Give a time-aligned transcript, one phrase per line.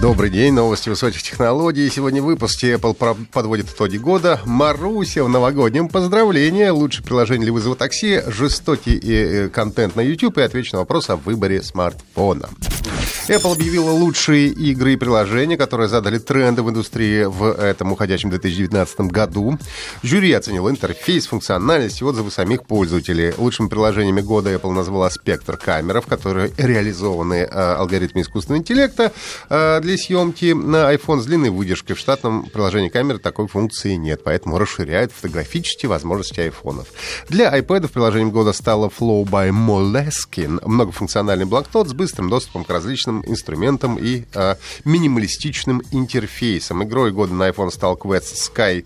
[0.00, 1.88] Добрый день, новости высоких технологий.
[1.88, 4.40] Сегодня в выпуске Apple подводит итоги года.
[4.44, 6.68] Маруся в новогоднем поздравлении.
[6.68, 11.16] Лучшее приложение для вызова такси, жестокий и контент на YouTube и отвечу на вопрос о
[11.16, 12.48] выборе смартфона.
[13.28, 19.00] Apple объявила лучшие игры и приложения, которые задали тренды в индустрии в этом уходящем 2019
[19.00, 19.58] году.
[20.02, 23.32] Жюри оценил интерфейс, функциональность и отзывы самих пользователей.
[23.38, 29.10] Лучшими приложениями года Apple назвала спектр камеров, которые реализованы э, алгоритмами искусственного интеллекта
[29.48, 31.96] э, для съемки на iPhone с длинной выдержкой.
[31.96, 36.88] В штатном приложении камеры такой функции нет, поэтому расширяют фотографические возможности айфонов.
[37.30, 42.68] Для iPad в приложением года стало Flow by Moleskine, многофункциональный блокнот с быстрым доступом к
[42.68, 46.82] различным музыкальным инструментом и э, минималистичным интерфейсом.
[46.84, 48.84] Игрой года на iPhone стал Quest Sky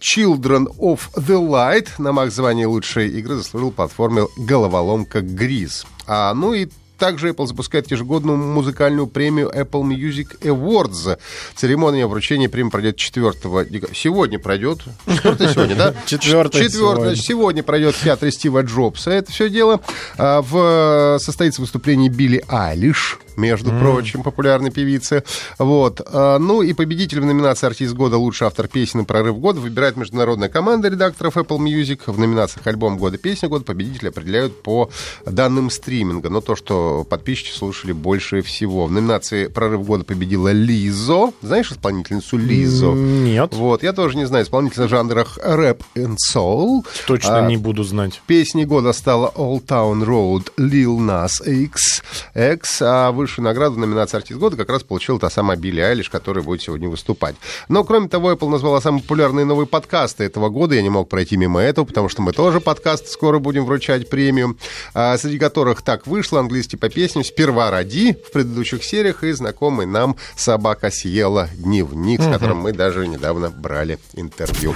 [0.00, 1.88] Children of the Light.
[1.98, 5.86] На маг звание лучшей игры заслужил платформе головоломка Гриз.
[6.06, 11.18] А, ну и также Apple запускает ежегодную музыкальную премию Apple Music Awards.
[11.54, 13.32] Церемония вручения премии пройдет 4
[13.70, 13.94] декабря.
[13.94, 14.80] Сегодня пройдет.
[15.06, 15.94] 4 сегодня, да?
[16.06, 17.16] 4 сегодня.
[17.16, 19.10] сегодня пройдет театр Стива Джобса.
[19.10, 19.80] Это все дело.
[20.18, 23.80] А, в, состоится выступление Билли Айлиш между mm.
[23.80, 25.24] прочим, популярной певицы.
[25.58, 26.00] Вот.
[26.06, 28.16] А, ну и победитель в номинации «Артист года.
[28.16, 32.02] Лучший автор песен и прорыв года» выбирает международная команда редакторов Apple Music.
[32.06, 33.18] В номинациях «Альбом года.
[33.18, 34.90] Песня года» победители определяют по
[35.26, 36.30] данным стриминга.
[36.30, 38.86] Но то, что подписчики слушали больше всего.
[38.86, 41.32] В номинации «Прорыв года» победила Лизо.
[41.42, 42.92] Знаешь исполнительницу Лизо?
[42.92, 43.52] Нет.
[43.54, 43.82] Вот.
[43.82, 44.44] Я тоже не знаю.
[44.44, 46.86] Исполнитель в жанрах рэп и soul.
[47.08, 48.22] Точно а, не буду знать.
[48.28, 52.04] Песней года стала Old Town Road Lil Nas X.
[52.34, 52.82] X.
[52.82, 56.10] А вы высшую награду в номинации «Артист года» как раз получил та самая Билли Айлиш,
[56.10, 57.36] которая будет сегодня выступать.
[57.68, 60.74] Но, кроме того, Apple назвала самые популярные новые подкасты этого года.
[60.74, 64.58] Я не мог пройти мимо этого, потому что мы тоже подкаст скоро будем вручать премию,
[64.92, 69.86] а, среди которых так вышло английский по песням «Сперва ради» в предыдущих сериях и знакомый
[69.86, 74.74] нам «Собака съела дневник», с которым мы даже недавно брали интервью.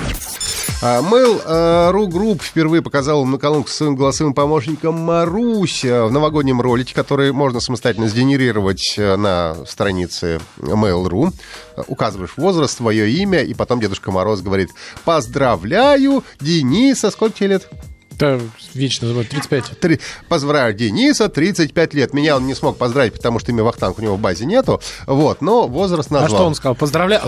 [0.80, 6.94] А, Mail.ru а, Group впервые показал на колонку своим голосовым помощником Маруся в новогоднем ролике,
[6.94, 11.32] который можно самостоятельно сгенерировать э, на странице Mail.ru.
[11.88, 14.70] Указываешь возраст, свое имя, и потом Дедушка Мороз говорит
[15.04, 17.68] «Поздравляю, Дениса, сколько тебе лет?»
[18.18, 18.40] Да,
[18.74, 19.78] вечно называют, 35.
[19.78, 22.12] Три, поздравляю Дениса, 35 лет.
[22.12, 24.80] Меня он не смог поздравить, потому что имя Вахтанг у него в базе нету.
[25.06, 26.32] Вот, но возраст назвал.
[26.32, 26.74] А что он сказал?
[26.74, 27.22] Поздравляю?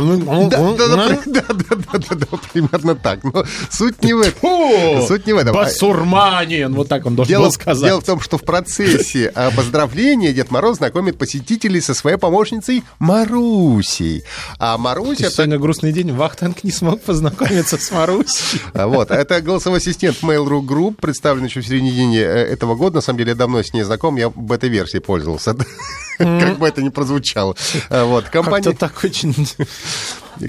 [0.50, 3.22] Да, да, да, да, да, да, да, примерно так.
[3.22, 5.06] Но суть не в этом.
[5.06, 5.54] Суть не в этом.
[5.54, 7.84] Басурманин, вот так он должен дело, был сказать.
[7.84, 12.82] Дело в том, что в процессе а, поздравления Дед Мороз знакомит посетителей со своей помощницей
[12.98, 14.24] Марусей.
[14.58, 15.30] А Маруся...
[15.30, 18.60] Сегодня грустный день, Вахтанг не смог познакомиться с Марусей.
[18.90, 22.96] Вот, это голосовой ассистент Mail.ru Group, представлен еще в середине э, этого года.
[22.96, 25.54] На самом деле, я давно с ней знаком, я бета-версией пользовался.
[26.24, 27.56] Как бы это ни прозвучало.
[27.90, 28.72] Вот, компания...
[28.72, 29.34] так очень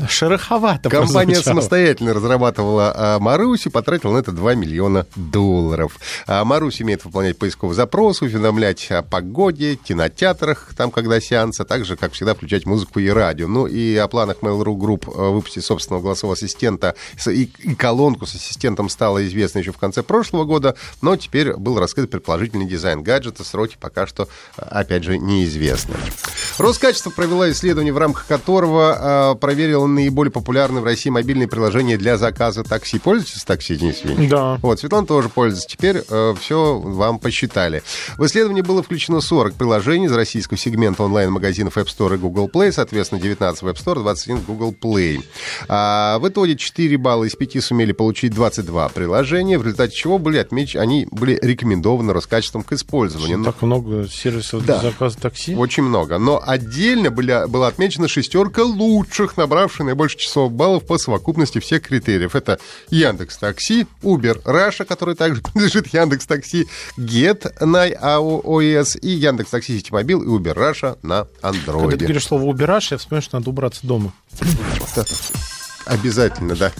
[0.07, 5.99] шероховато Компания самостоятельно разрабатывала а, Марусь и потратила на это 2 миллиона долларов.
[6.27, 11.97] А Марусь умеет выполнять поисковый запрос, уведомлять о погоде, кинотеатрах, там, когда сеансы, а также,
[11.97, 13.47] как всегда, включать музыку и радио.
[13.47, 16.95] Ну и о планах Mail.ru Group а, выпустить собственного голосового ассистента
[17.27, 21.79] и, и колонку с ассистентом стало известно еще в конце прошлого года, но теперь был
[21.79, 25.60] раскрыт предположительный дизайн гаджета, сроки пока что, опять же, неизвестны.
[26.57, 32.17] Роскачество провела исследование, в рамках которого э, проверило наиболее популярные в России мобильные приложения для
[32.17, 32.99] заказа такси.
[32.99, 34.29] Пользуетесь такси, Денис Евгеньевич?
[34.29, 34.57] Да.
[34.61, 35.67] Вот, Светлана тоже пользуется.
[35.67, 37.83] Теперь э, все вам посчитали.
[38.17, 42.71] В исследовании было включено 40 приложений из российского сегмента онлайн-магазинов App Store и Google Play,
[42.71, 45.23] соответственно, 19 в App Store, 21 в Google Play.
[45.67, 50.37] А, в итоге 4 балла из 5 сумели получить 22 приложения, в результате чего были
[50.37, 53.43] отмечены, они были рекомендованы Роскачеством к использованию.
[53.43, 54.79] Так много сервисов да.
[54.79, 55.50] для заказа такси?
[55.55, 56.17] Очень много.
[56.17, 62.35] Но отдельно были, была отмечена шестерка лучших, набравших наибольше часов баллов по совокупности всех критериев.
[62.35, 62.59] Это
[62.89, 69.77] Яндекс Такси, Uber Russia, который также принадлежит Яндекс Такси, Gett на iOS и Яндекс Такси
[69.77, 71.81] Ситимобил и Uber Russia на Android.
[71.81, 74.13] Когда ты говоришь слово Uber Russia, я вспоминаю, что надо убраться дома.
[75.85, 76.71] Обязательно, да.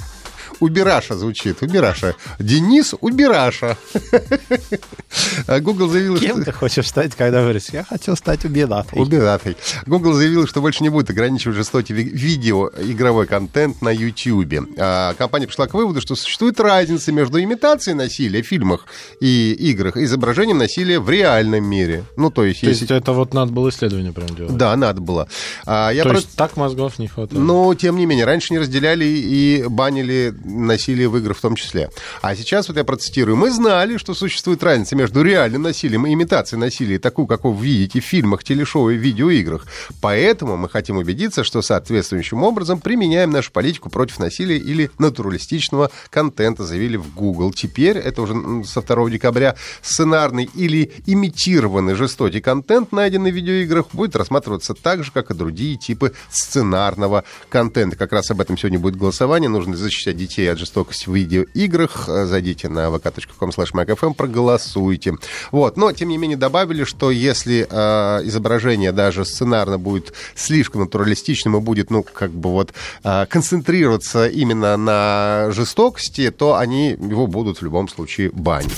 [0.62, 2.16] Убираша звучит, Убираша.
[2.40, 3.78] Денис Убираша.
[5.48, 6.46] А Google заявил, Кем что...
[6.46, 9.02] ты хочешь стать, когда говоришь, я хотел стать убедатой?
[9.02, 9.58] Убедатой.
[9.86, 14.54] Google заявил, что больше не будет ограничивать жестокий ви- видеоигровой контент на YouTube.
[14.78, 18.86] А компания пришла к выводу, что существует разница между имитацией насилия в фильмах
[19.20, 22.06] и играх и изображением насилия в реальном мире.
[22.16, 22.84] Ну, то есть, То если...
[22.84, 24.56] есть это вот надо было исследование прям делать?
[24.56, 25.28] Да, надо было.
[25.66, 26.28] А, я То просто...
[26.28, 27.42] есть так мозгов не хватает?
[27.42, 31.90] Но, тем не менее, раньше не разделяли и банили насилие в играх в том числе.
[32.22, 36.60] А сейчас, вот я процитирую, мы знали, что существует разница между реальным насилием и имитацией
[36.60, 39.66] насилия, такую, какую вы видите в фильмах, телешоу и видеоиграх.
[40.02, 46.64] Поэтому мы хотим убедиться, что соответствующим образом применяем нашу политику против насилия или натуралистичного контента,
[46.64, 47.54] заявили в Google.
[47.54, 54.16] Теперь, это уже со 2 декабря, сценарный или имитированный жестокий контент, найденный в видеоиграх, будет
[54.16, 57.96] рассматриваться так же, как и другие типы сценарного контента.
[57.96, 59.50] Как раз об этом сегодня будет голосование.
[59.50, 62.08] Нужно защищать детей от жестокости в видеоиграх.
[62.08, 65.16] Зайдите на vk.com slash проголосуйте.
[65.52, 65.78] Вот.
[65.78, 71.60] Но, тем не менее, добавили, что если э, изображение даже сценарно будет слишком натуралистичным и
[71.60, 72.74] будет, ну, как бы вот
[73.04, 78.78] э, концентрироваться именно на жестокости, то они его будут в любом случае банить.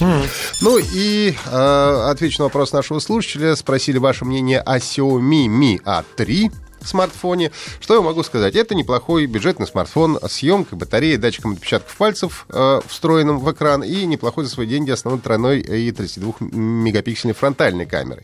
[0.61, 3.55] Ну и э, отвечу на вопрос нашего слушателя.
[3.55, 6.51] Спросили ваше мнение о Xiaomi Mi A3
[6.87, 7.51] смартфоне.
[7.79, 8.55] Что я могу сказать?
[8.55, 14.05] Это неплохой бюджетный смартфон с емкой, батареей, датчиком отпечатков пальцев, э, встроенным в экран, и
[14.05, 18.23] неплохой за свои деньги основной тройной и 32-мегапиксельной фронтальной камерой.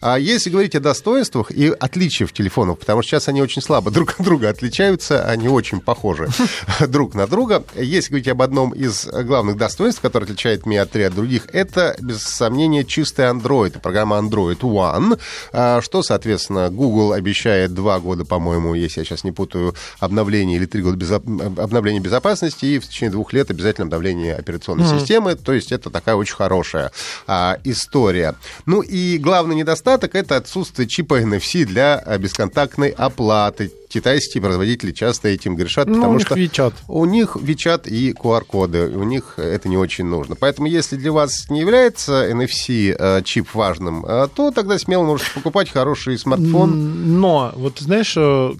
[0.00, 4.14] А если говорить о достоинствах и отличиях телефонов, потому что сейчас они очень слабо друг
[4.18, 6.28] от друга отличаются, они очень похожи
[6.88, 7.64] друг на друга.
[7.74, 12.22] Если говорить об одном из главных достоинств, которое отличает Mi A3 от других, это, без
[12.22, 15.18] сомнения, чистый Android, программа Android One,
[15.52, 20.66] а, что, соответственно, Google обещает два года, по-моему, если я сейчас не путаю, обновления или
[20.66, 25.34] три года безо- обновления безопасности, и в течение двух лет обязательно обновление операционной системы.
[25.34, 26.92] То есть это такая очень хорошая
[27.26, 28.34] а, история.
[28.66, 33.72] Ну и главный недостаток это отсутствие чипа NFC для а, бесконтактной оплаты.
[33.94, 36.72] Китайские производители часто этим грешат, Ну, потому у что WeChat.
[36.88, 40.34] у них WeChat и QR-коды, у них это не очень нужно.
[40.34, 45.30] Поэтому, если для вас не является NFC э, чип важным, э, то тогда смело можете
[45.32, 47.20] покупать хороший смартфон.
[47.20, 48.50] Но, вот знаешь, э,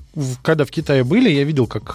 [0.42, 1.94] когда в Китае были, я видел, как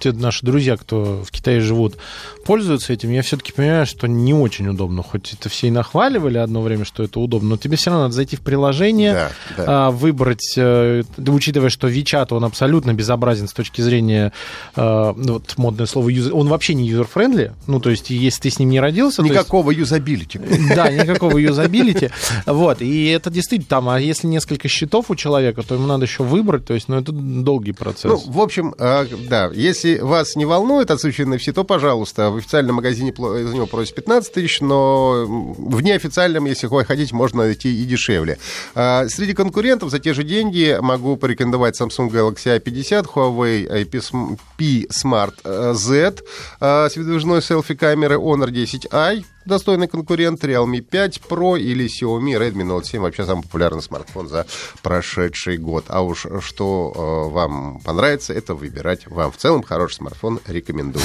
[0.00, 1.96] те наши друзья, кто в Китае живут,
[2.44, 3.10] пользуются этим.
[3.10, 5.02] Я все-таки понимаю, что не очень удобно.
[5.02, 8.14] Хоть это все и нахваливали одно время, что это удобно, но тебе все равно надо
[8.14, 9.64] зайти в приложение, Да, да.
[9.86, 14.32] а, выбрать, учитывая, что WeChat, он абсолютно безобразен с точки зрения,
[14.74, 17.52] э, ну, вот модное слово, он вообще не user-friendly.
[17.66, 19.18] Ну, то есть, если ты с ним не родился...
[19.18, 20.40] то есть- Никакого юзабилити.
[20.74, 22.10] да, никакого юзабилити.
[22.46, 26.22] Вот, и это действительно там, а если несколько счетов у человека, то ему надо еще
[26.22, 28.10] выбрать, то есть, ну, это долгий процесс.
[28.10, 32.76] Ну, в общем, э, да, если вас не волнует отсутствие NFC, то, пожалуйста, в официальном
[32.76, 38.38] магазине за него просят 15 тысяч, но в неофициальном, если хотите, можно найти и дешевле.
[38.74, 44.38] А, Среди конкурентов за те же деньги могу порекомендовать Samsung Galaxy A50, Huawei IP Sm-
[44.56, 46.22] P Smart э, Z
[46.60, 52.84] э, с выдвижной селфи-камерой, Honor 10i, достойный конкурент, Realme 5 Pro или Xiaomi Redmi Note
[52.84, 54.46] 7, вообще самый популярный смартфон за
[54.82, 55.84] прошедший год.
[55.88, 56.92] А уж что
[57.28, 59.32] э, вам понравится, это выбирать вам.
[59.32, 61.04] В целом, хороший смартфон рекомендую.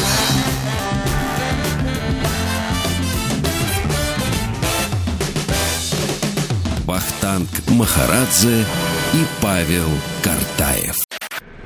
[6.85, 8.65] Вахтанг Махарадзе
[9.13, 9.87] и Павел
[10.21, 11.10] Картаев.